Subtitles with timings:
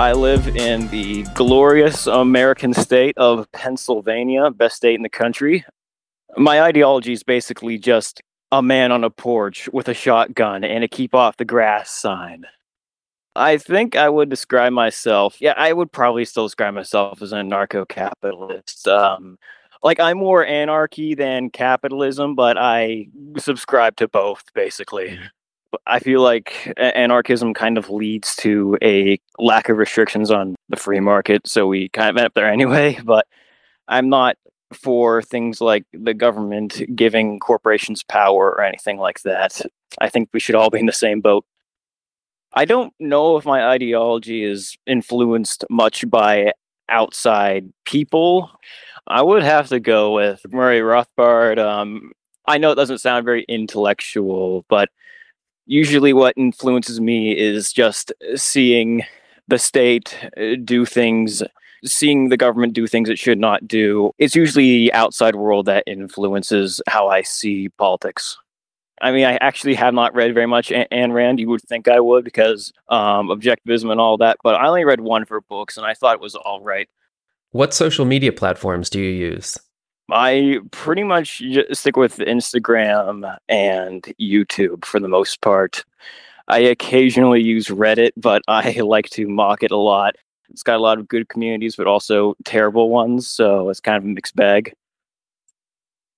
[0.00, 5.62] I live in the glorious American state of Pennsylvania, best state in the country.
[6.38, 10.88] My ideology is basically just a man on a porch with a shotgun and a
[10.88, 12.46] keep off the grass sign.
[13.36, 17.50] I think I would describe myself, yeah, I would probably still describe myself as an
[17.50, 18.88] anarcho capitalist.
[18.88, 19.36] Um,
[19.82, 25.20] like, I'm more anarchy than capitalism, but I subscribe to both, basically.
[25.86, 31.00] I feel like anarchism kind of leads to a lack of restrictions on the free
[31.00, 32.98] market, so we kind of end up there anyway.
[33.04, 33.26] But
[33.88, 34.36] I'm not
[34.72, 39.60] for things like the government giving corporations power or anything like that.
[40.00, 41.44] I think we should all be in the same boat.
[42.52, 46.52] I don't know if my ideology is influenced much by
[46.88, 48.50] outside people.
[49.06, 51.58] I would have to go with Murray Rothbard.
[51.58, 52.12] Um,
[52.46, 54.88] I know it doesn't sound very intellectual, but
[55.70, 59.04] usually what influences me is just seeing
[59.46, 61.42] the state uh, do things
[61.84, 64.12] seeing the government do things it should not do.
[64.18, 68.36] It's usually the outside world that influences how i see politics.
[69.00, 71.38] I mean i actually have not read very much Ayn Rand.
[71.38, 75.00] You would think i would because um, objectivism and all that but i only read
[75.00, 76.88] one of her books and i thought it was all right.
[77.52, 79.56] What social media platforms do you use
[80.12, 85.84] I pretty much stick with Instagram and YouTube for the most part.
[86.48, 90.16] I occasionally use Reddit, but I like to mock it a lot.
[90.50, 94.04] It's got a lot of good communities, but also terrible ones, so it's kind of
[94.04, 94.72] a mixed bag.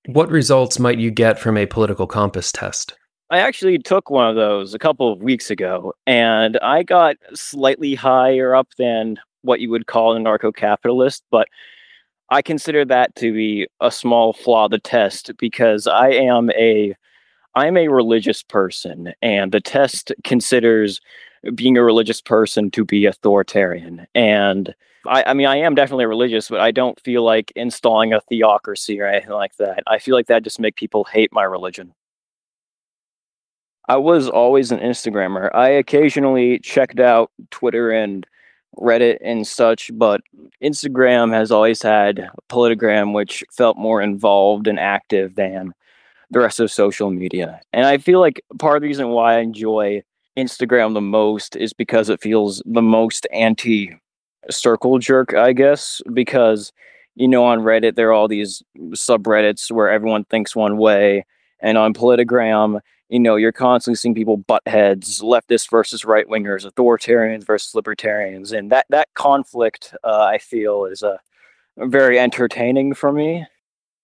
[0.07, 2.95] What results might you get from a political compass test?
[3.31, 7.95] I actually took one of those a couple of weeks ago, and I got slightly
[7.95, 11.49] higher up than what you would call an anarcho capitalist, but
[12.33, 16.95] I consider that to be a small flaw of the test because I am a
[17.55, 21.03] I'm a religious person and the test considers
[21.55, 24.07] being a religious person to be authoritarian.
[24.15, 24.75] And
[25.07, 28.99] I, I mean I am definitely religious, but I don't feel like installing a theocracy
[28.99, 29.83] or anything like that.
[29.87, 31.93] I feel like that just make people hate my religion.
[33.91, 35.55] I was always an Instagrammer.
[35.55, 38.27] I occasionally checked out Twitter and
[38.79, 40.23] Reddit and such, but
[40.63, 45.75] Instagram has always had Politigram, which felt more involved and active than
[46.31, 47.61] the rest of social media.
[47.73, 50.03] And I feel like part of the reason why I enjoy
[50.37, 53.95] Instagram the most is because it feels the most anti
[54.51, 56.73] circle jerk, I guess, because
[57.15, 61.27] you know on Reddit there are all these subreddits where everyone thinks one way
[61.61, 62.81] and on Politigram
[63.13, 68.53] you know, you're constantly seeing people butt heads, leftists versus right wingers, authoritarians versus libertarians,
[68.53, 71.19] and that that conflict, uh, I feel, is uh,
[71.77, 73.47] very entertaining for me.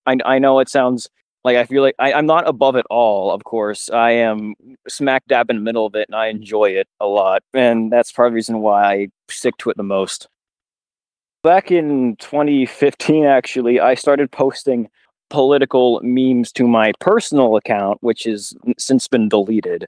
[0.05, 1.09] I I know it sounds
[1.43, 3.33] like I feel like I, I'm not above it all.
[3.33, 4.55] Of course, I am
[4.89, 8.13] smack dab in the middle of it, and I enjoy it a lot, and that's
[8.13, 10.29] part of the reason why I stick to it the most.
[11.43, 14.91] Back in 2015, actually, I started posting
[15.31, 19.87] political memes to my personal account, which has since been deleted.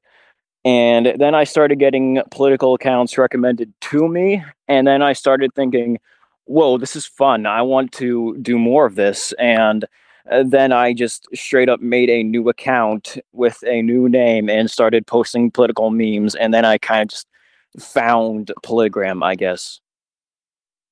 [0.65, 4.45] And then I started getting political accounts recommended to me.
[4.69, 5.99] And then I started thinking,
[6.45, 7.47] whoa, this is fun.
[7.47, 9.33] I want to do more of this.
[9.39, 9.87] And
[10.31, 14.71] uh, then I just straight up made a new account with a new name and
[14.71, 16.35] started posting political memes.
[16.35, 17.27] And then I kind of just
[17.79, 19.81] found Politigram, I guess.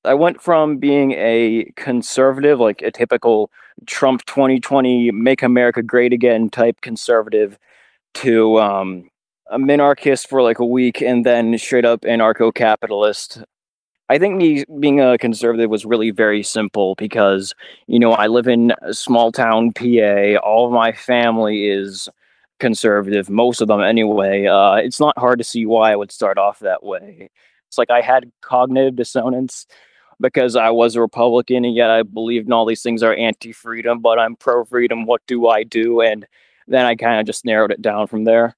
[0.05, 3.51] I went from being a conservative, like a typical
[3.85, 7.57] Trump 2020 make America great again type conservative,
[8.15, 9.09] to um,
[9.49, 13.43] a minarchist for like a week and then straight up anarcho capitalist.
[14.09, 17.53] I think me being a conservative was really very simple because,
[17.87, 20.37] you know, I live in small town PA.
[20.43, 22.09] All of my family is
[22.59, 24.47] conservative, most of them anyway.
[24.47, 27.29] Uh, it's not hard to see why I would start off that way.
[27.67, 29.67] It's like I had cognitive dissonance
[30.19, 33.51] because I was a Republican and yet I believed in all these things are anti
[33.51, 35.05] freedom, but I'm pro freedom.
[35.05, 36.01] What do I do?
[36.01, 36.25] And
[36.67, 38.55] then I kind of just narrowed it down from there.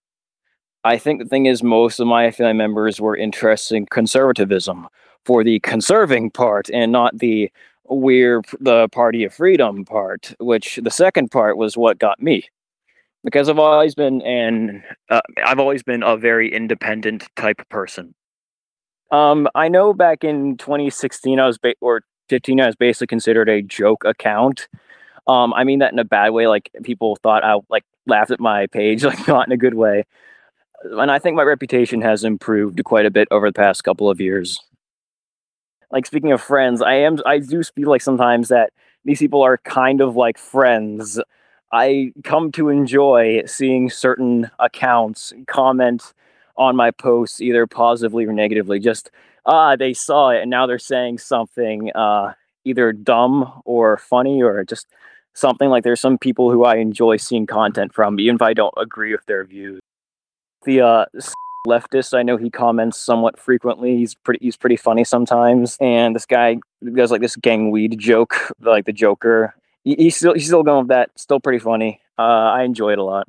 [0.84, 4.88] I think the thing is, most of my family members were interested in conservatism
[5.25, 7.52] for the conserving part and not the
[7.88, 12.46] we're the party of freedom part, which the second part was what got me.
[13.24, 18.16] Because I've always been an uh, I've always been a very independent type person.
[19.12, 23.50] Um, I know back in 2016, I was ba- or 15, I was basically considered
[23.50, 24.68] a joke account.
[25.28, 26.48] Um, I mean that in a bad way.
[26.48, 30.06] Like people thought I like laughed at my page, like not in a good way.
[30.84, 34.19] And I think my reputation has improved quite a bit over the past couple of
[34.19, 34.60] years.
[35.92, 38.72] Like speaking of friends, I am I do feel like sometimes that
[39.04, 41.19] these people are kind of like friends.
[41.74, 46.14] I come to enjoy seeing certain accounts comment
[46.62, 48.80] on my posts, either positively or negatively.
[48.80, 49.10] Just
[49.46, 54.63] ah, they saw it and now they're saying something uh, either dumb or funny or
[54.63, 54.88] just
[55.34, 58.74] something like there's some people who I enjoy seeing content from, even if I don't
[58.78, 59.80] agree with their views.
[60.63, 61.06] The uh,
[61.68, 63.98] leftist, I know he comments somewhat frequently.
[63.98, 65.78] He's pretty he's pretty funny sometimes.
[65.81, 66.57] And this guy
[66.96, 69.56] does like this gang weed joke, like the Joker.
[69.84, 71.10] He, he's still he's still going with that.
[71.16, 72.00] Still pretty funny.
[72.19, 73.28] Uh, I enjoy it a lot.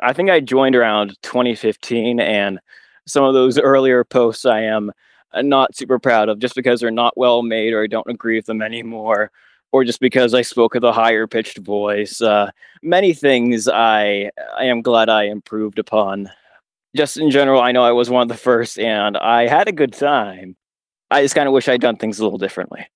[0.00, 2.60] I think I joined around 2015, and
[3.06, 4.92] some of those earlier posts I am
[5.34, 8.46] not super proud of, just because they're not well made or I don't agree with
[8.46, 9.30] them anymore,
[9.72, 12.20] or just because I spoke with a higher pitched voice.
[12.20, 12.50] Uh,
[12.82, 16.30] many things I I am glad I improved upon.
[16.96, 19.72] Just in general, I know I was one of the first, and I had a
[19.72, 20.56] good time.
[21.10, 22.86] I just kind of wish I'd done things a little differently.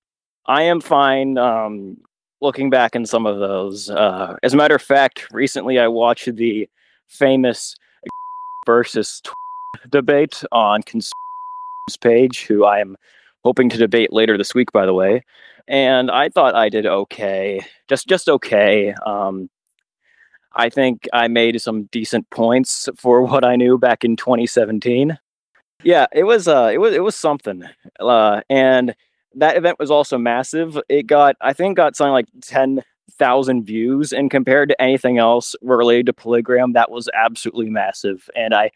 [0.46, 1.98] I am fine um,
[2.40, 3.90] looking back in some of those.
[3.90, 6.68] Uh, as a matter of fact, recently I watched the
[7.08, 7.76] famous
[8.66, 9.22] versus
[9.90, 11.10] debate on Cons
[12.00, 12.96] page, who I am
[13.44, 15.24] hoping to debate later this week, by the way.
[15.68, 18.94] And I thought I did okay, just just okay.
[19.06, 19.48] Um,
[20.54, 25.18] I think I made some decent points for what I knew back in 2017.
[25.84, 27.64] Yeah, it was uh, it was it was something,
[27.98, 28.94] uh, and
[29.34, 30.78] that event was also massive.
[30.88, 32.82] It got I think got something like ten
[33.18, 38.28] thousand views, and compared to anything else related to Polygram, that was absolutely massive.
[38.34, 38.70] And I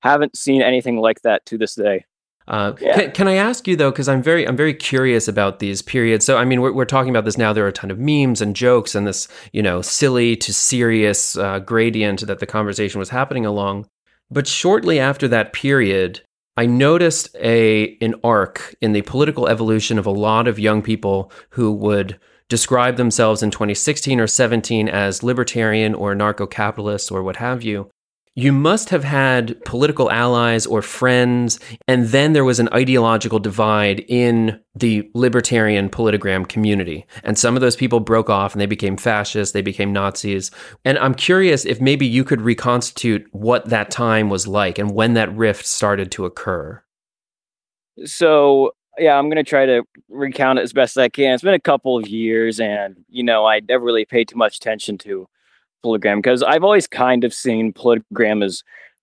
[0.00, 2.04] haven't seen anything like that to this day.
[2.46, 2.94] Uh, yeah.
[2.94, 6.26] can, can, I ask you though, because I'm very I'm very curious about these periods.
[6.26, 7.54] So I mean, we're, we're talking about this now.
[7.54, 11.38] There are a ton of memes and jokes and this you know silly to serious
[11.38, 13.86] uh, gradient that the conversation was happening along.
[14.30, 16.20] But shortly after that period,
[16.58, 21.32] I noticed a an arc in the political evolution of a lot of young people
[21.50, 27.36] who would describe themselves in 2016 or 17 as libertarian or anarcho capitalists or what
[27.36, 27.90] have you
[28.36, 34.00] you must have had political allies or friends, and then there was an ideological divide
[34.08, 37.06] in the libertarian Politigram community.
[37.22, 40.50] And some of those people broke off and they became fascists, they became Nazis.
[40.84, 45.14] And I'm curious if maybe you could reconstitute what that time was like and when
[45.14, 46.82] that rift started to occur.
[48.04, 51.34] So, yeah, I'm to try to recount it as best I can.
[51.34, 54.56] It's been a couple of years, and, you know, I never really paid too much
[54.56, 55.28] attention to
[55.84, 58.62] Polygram because I've always kind of seen Polygram as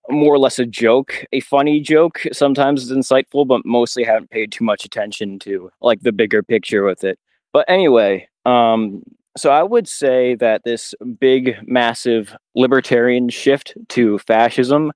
[0.10, 2.22] more or less a joke, a funny joke.
[2.32, 6.84] Sometimes it's insightful, but mostly haven't paid too much attention to like the bigger picture
[6.84, 7.20] with it.
[7.54, 9.04] But anyway, um,
[9.38, 14.92] so I would say that this big, massive libertarian shift to fascism,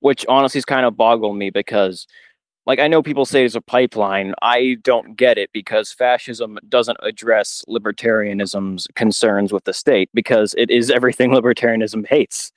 [0.00, 2.06] which honestly is kind of boggled me because
[2.66, 4.34] like I know people say it's a pipeline.
[4.42, 10.70] I don't get it because fascism doesn't address libertarianism's concerns with the state because it
[10.70, 12.52] is everything libertarianism hates.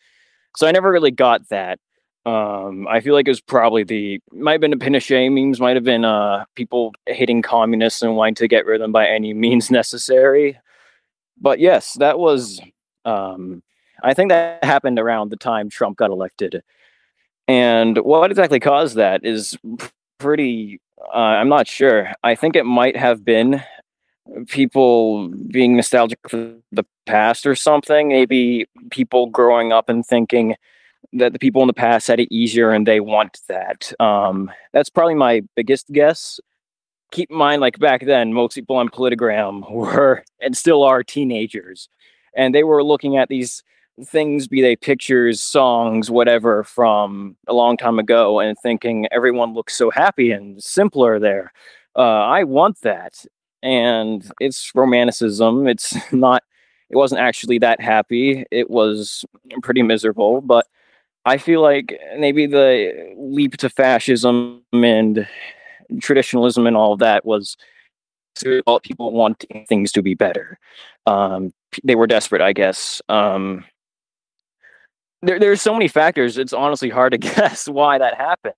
[0.56, 1.80] So I never really got that.
[2.26, 5.78] Um, I feel like it was probably the might have been the Pinochet memes, might
[5.78, 9.34] have been uh, people hating communists and wanting to get rid of them by any
[9.46, 10.60] means necessary.
[11.40, 12.62] But yes, that was.
[13.06, 13.64] Um,
[14.04, 16.62] I think that happened around the time Trump got elected.
[17.48, 19.58] And what exactly caused that is
[20.18, 20.80] pretty
[21.14, 22.12] uh, I'm not sure.
[22.24, 23.64] I think it might have been
[24.48, 28.10] people being nostalgic for the past or something.
[28.10, 30.56] Maybe people growing up and thinking
[31.14, 33.94] that the people in the past had it easier and they want that.
[34.00, 36.40] Um, that's probably my biggest guess.
[37.12, 41.88] Keep in mind, like back then, most people on Politigram were and still are teenagers,
[42.36, 43.64] and they were looking at these
[44.06, 49.76] things, be they pictures, songs, whatever, from a long time ago, and thinking everyone looks
[49.76, 51.52] so happy and simpler there.
[51.96, 53.26] Uh, I want that,
[53.64, 55.68] and it's romanticism.
[55.68, 56.44] It's not.
[56.90, 58.46] It wasn't actually that happy.
[58.50, 59.26] It was
[59.62, 60.68] pretty miserable, but
[61.26, 65.28] I feel like maybe the leap to fascism and
[66.00, 67.58] traditionalism and all of that was
[68.36, 70.58] to all people wanting things to be better.
[71.06, 71.52] Um,
[71.84, 73.02] they were desperate, I guess.
[73.10, 73.66] Um,
[75.22, 76.38] there, there's so many factors.
[76.38, 78.54] It's honestly hard to guess why that happened.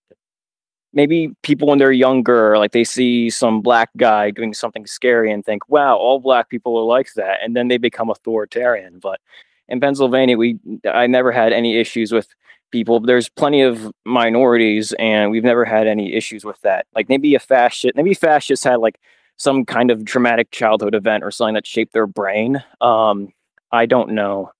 [0.91, 5.45] Maybe people when they're younger, like they see some black guy doing something scary and
[5.45, 8.97] think, "Wow, all black people are like that," and then they become authoritarian.
[8.99, 9.19] But
[9.67, 10.57] in Pennsylvania, we
[10.91, 12.27] I never had any issues with
[12.71, 12.99] people.
[12.99, 16.87] There's plenty of minorities, and we've never had any issues with that.
[16.95, 18.99] Like maybe a fascist, maybe fascists had like
[19.37, 22.63] some kind of traumatic childhood event or something that shaped their brain.
[22.81, 23.29] Um,
[23.71, 24.51] I don't know.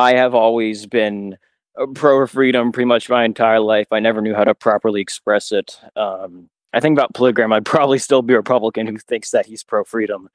[0.00, 1.36] I have always been
[1.94, 3.88] pro freedom pretty much my entire life.
[3.92, 5.78] I never knew how to properly express it.
[5.94, 9.62] Um, I think about Polygram, I'd probably still be a Republican who thinks that he's
[9.62, 10.30] pro freedom.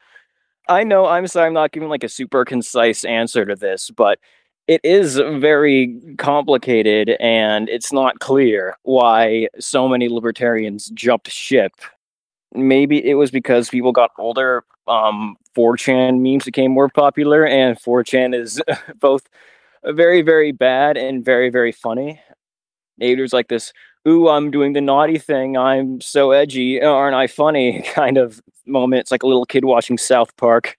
[0.69, 4.19] I know, I'm sorry, I'm not giving like a super concise answer to this, but
[4.67, 11.73] it is very complicated and it's not clear why so many libertarians jumped ship.
[12.53, 14.63] Maybe it was because people got older.
[14.87, 18.61] Um, 4chan memes became more popular, and 4chan is
[18.99, 19.27] both
[19.93, 22.19] very, very bad and very, very funny.
[22.97, 23.73] There's like this,
[24.07, 25.57] ooh, I'm doing the naughty thing.
[25.57, 26.81] I'm so edgy.
[26.81, 27.81] Aren't I funny?
[27.93, 29.01] kind of moment.
[29.01, 30.77] It's like a little kid watching South Park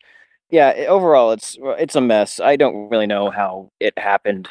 [0.51, 2.39] yeah, overall, it's it's a mess.
[2.41, 4.49] I don't really know how it happened.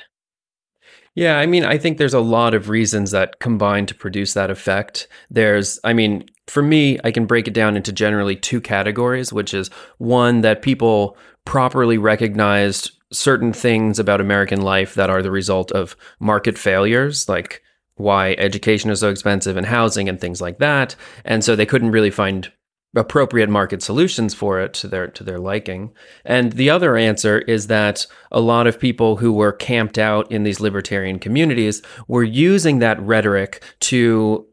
[1.16, 4.52] Yeah, I mean, I think there's a lot of reasons that combine to produce that
[4.52, 5.08] effect.
[5.32, 9.54] There's, I mean, for me, I can break it down into generally two categories, which
[9.54, 15.72] is one that people properly recognized certain things about American life that are the result
[15.72, 17.62] of market failures, like
[17.96, 20.96] why education is so expensive and housing and things like that.
[21.24, 22.52] And so they couldn't really find
[22.96, 25.94] appropriate market solutions for it to their to their liking.
[26.24, 30.44] And the other answer is that a lot of people who were camped out in
[30.44, 34.48] these libertarian communities were using that rhetoric to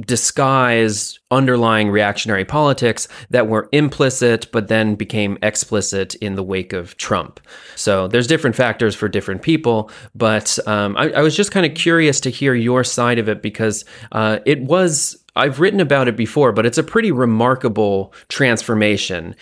[0.00, 6.96] disguise underlying reactionary politics that were implicit but then became explicit in the wake of
[6.96, 7.40] Trump.
[7.74, 11.74] So there's different factors for different people, but um, I, I, was just kind of
[11.74, 16.16] curious to hear your side of it because uh, it was I've written about it
[16.16, 19.34] before, but it's a pretty remarkable transformation.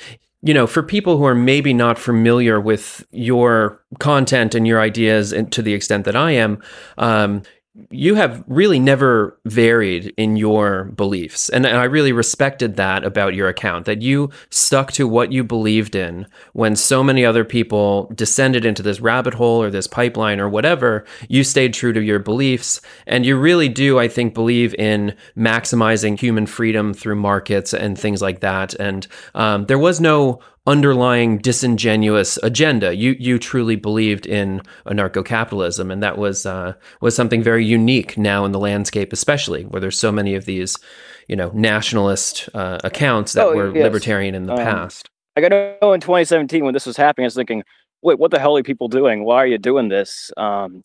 [0.43, 5.33] You know, for people who are maybe not familiar with your content and your ideas
[5.33, 6.63] and to the extent that I am,
[6.99, 7.43] um,
[7.91, 11.49] you have really never varied in your beliefs.
[11.49, 15.95] And, I really respected that about your account, that you stuck to what you believed
[15.95, 20.49] in when so many other people descended into this rabbit hole or this pipeline or
[20.49, 21.05] whatever.
[21.29, 22.81] You stayed true to your beliefs.
[23.07, 28.23] And you really do, I think, believe in maximizing human freedom through markets and things
[28.23, 28.75] like that.
[28.75, 32.95] And um, there was no underlying disingenuous agenda.
[32.95, 38.45] You you truly believed in anarcho-capitalism, and that was uh, was something very unique now
[38.45, 40.77] in the landscape, especially where there's so many of these,
[41.29, 43.83] you know, nationalist uh, accounts that oh, were yes.
[43.83, 45.09] libertarian in the um, past.
[45.37, 47.63] I got to know in 2017 when this was happening, I was thinking,
[48.03, 49.25] wait, what the hell are people doing?
[49.25, 50.31] Why are you doing this?
[50.37, 50.83] Um,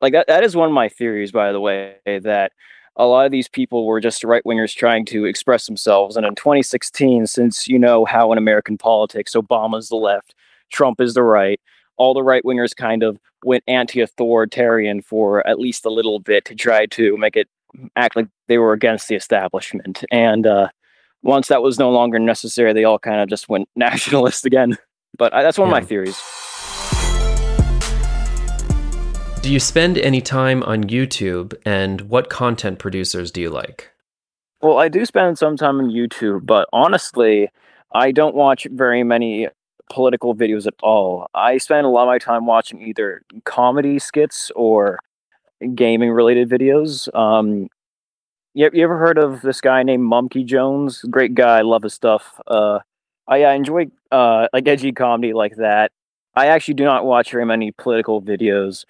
[0.00, 2.52] like that, that is one of my theories, by the way, that
[2.96, 6.16] a lot of these people were just right wingers trying to express themselves.
[6.16, 10.34] And in 2016, since you know how in American politics, Obama's the left,
[10.72, 11.60] Trump is the right,
[11.96, 16.44] all the right wingers kind of went anti authoritarian for at least a little bit
[16.46, 17.48] to try to make it
[17.96, 20.04] act like they were against the establishment.
[20.10, 20.68] And uh,
[21.22, 24.76] once that was no longer necessary, they all kind of just went nationalist again.
[25.16, 25.76] But I, that's one yeah.
[25.76, 26.20] of my theories.
[29.44, 33.90] Do you spend any time on YouTube and what content producers do you like?
[34.62, 37.50] Well, I do spend some time on YouTube, but honestly,
[37.92, 39.48] I don't watch very many
[39.92, 41.28] political videos at all.
[41.34, 44.98] I spend a lot of my time watching either comedy skits or
[45.74, 47.14] gaming related videos.
[47.14, 47.68] Um,
[48.54, 51.04] you, you ever heard of this guy named Mumkey Jones?
[51.10, 52.40] Great guy, love his stuff.
[52.46, 52.78] Uh,
[53.28, 55.92] I, I enjoy uh, like edgy comedy like that.
[56.34, 58.86] I actually do not watch very many political videos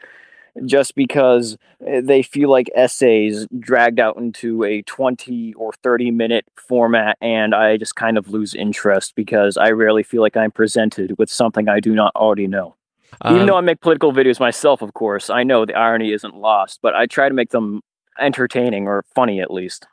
[0.65, 1.57] just because
[1.87, 7.55] eh, they feel like essays dragged out into a 20 or 30 minute format and
[7.55, 11.69] I just kind of lose interest because I rarely feel like I'm presented with something
[11.69, 12.77] I do not already know.
[13.21, 16.35] Um, Even though I make political videos myself, of course, I know the irony isn't
[16.37, 17.81] lost, but I try to make them
[18.19, 19.87] entertaining or funny at least.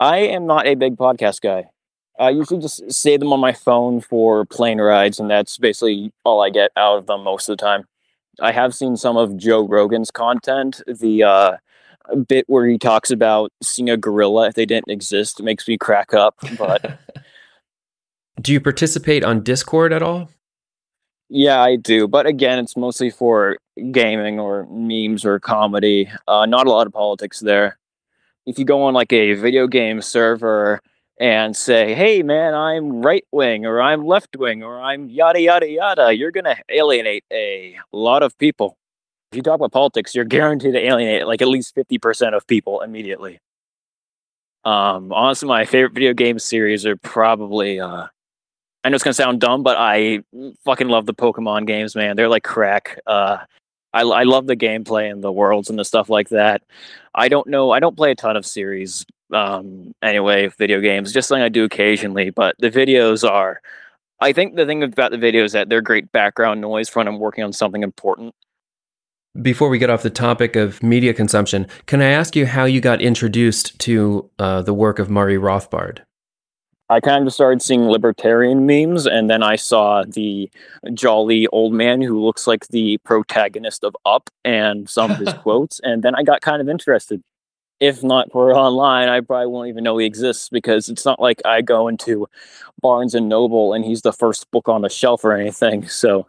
[0.00, 1.70] I am not a big podcast guy.
[2.18, 6.42] I usually just save them on my phone for plane rides, and that's basically all
[6.42, 7.84] I get out of them most of the time.
[8.40, 10.82] I have seen some of Joe Rogan's content.
[10.86, 11.56] The uh,
[12.28, 16.14] bit where he talks about seeing a gorilla if they didn't exist makes me crack
[16.14, 16.36] up.
[16.58, 16.98] But
[18.40, 20.30] do you participate on Discord at all?
[21.28, 22.06] Yeah, I do.
[22.06, 23.58] But again, it's mostly for
[23.90, 26.10] gaming or memes or comedy.
[26.28, 27.78] Uh, not a lot of politics there.
[28.46, 30.80] If you go on like a video game server,
[31.18, 35.68] and say, hey, man, I'm right wing or I'm left wing or I'm yada, yada,
[35.68, 38.76] yada, you're going to alienate a lot of people.
[39.32, 42.82] If you talk about politics, you're guaranteed to alienate like at least 50% of people
[42.82, 43.38] immediately.
[44.64, 48.06] Um, honestly, my favorite video game series are probably, uh,
[48.84, 50.20] I know it's going to sound dumb, but I
[50.64, 52.16] fucking love the Pokemon games, man.
[52.16, 52.98] They're like crack.
[53.06, 53.38] Uh,
[53.92, 56.62] I, I love the gameplay and the worlds and the stuff like that.
[57.14, 57.70] I don't know.
[57.70, 61.64] I don't play a ton of series um, anyway, video games, just something I do
[61.64, 62.30] occasionally.
[62.30, 63.60] But the videos are,
[64.20, 67.08] I think the thing about the videos is that they're great background noise for when
[67.08, 68.34] I'm working on something important.
[69.40, 72.80] Before we get off the topic of media consumption, can I ask you how you
[72.80, 76.00] got introduced to uh, the work of Murray Rothbard?
[76.88, 80.48] I kind of started seeing libertarian memes, and then I saw the
[80.94, 85.80] jolly old man who looks like the protagonist of Up and some of his quotes,
[85.82, 87.22] and then I got kind of interested.
[87.78, 91.42] If not for online, I probably won't even know he exists because it's not like
[91.44, 92.26] I go into
[92.80, 95.86] Barnes and Noble and he's the first book on the shelf or anything.
[95.96, 96.26] So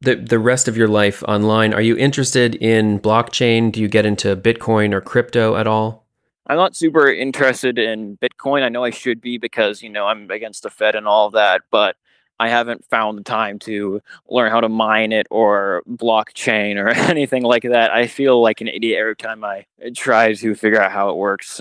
[0.00, 3.70] the the rest of your life online, are you interested in blockchain?
[3.70, 6.02] Do you get into Bitcoin or crypto at all?
[6.48, 8.62] I'm not super interested in Bitcoin.
[8.62, 11.62] I know I should be because, you know, I'm against the Fed and all that,
[11.70, 11.96] but
[12.38, 17.42] I haven't found the time to learn how to mine it or blockchain or anything
[17.42, 17.92] like that.
[17.92, 21.60] I feel like an idiot every time I try to figure out how it works.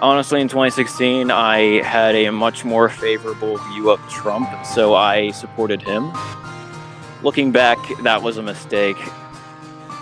[0.00, 5.80] Honestly, in 2016, I had a much more favorable view of Trump, so I supported
[5.80, 6.12] him.
[7.22, 8.96] Looking back, that was a mistake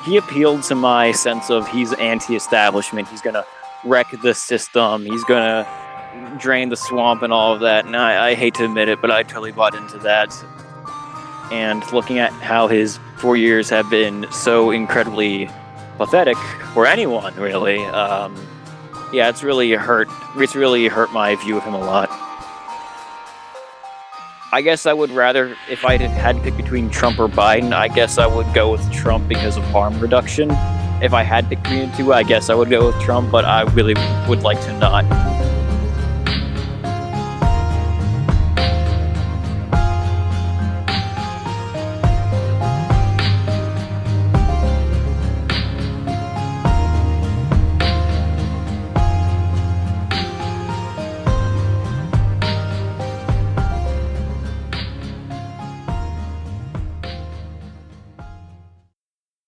[0.05, 3.09] he appealed to my sense of he's anti-establishment.
[3.09, 3.45] He's gonna
[3.85, 5.05] wreck the system.
[5.05, 5.67] He's gonna
[6.39, 7.85] drain the swamp and all of that.
[7.85, 10.35] And I, I hate to admit it, but I totally bought into that.
[11.53, 15.51] And looking at how his four years have been so incredibly
[15.97, 16.37] pathetic
[16.75, 17.85] for anyone, really.
[17.87, 18.35] Um,
[19.13, 20.09] yeah, it's really hurt.
[20.37, 22.09] It's really hurt my view of him a lot.
[24.53, 27.87] I guess I would rather, if I had to pick between Trump or Biden, I
[27.89, 30.51] guess I would go with Trump because of harm reduction.
[31.03, 33.63] If I had to between two, I guess I would go with Trump, but I
[33.73, 33.95] really
[34.29, 35.05] would like to not